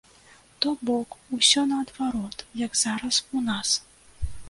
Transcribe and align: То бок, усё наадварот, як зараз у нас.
То 0.61 0.69
бок, 0.89 1.17
усё 1.37 1.67
наадварот, 1.73 2.45
як 2.65 2.83
зараз 2.85 3.25
у 3.37 3.49
нас. 3.53 3.81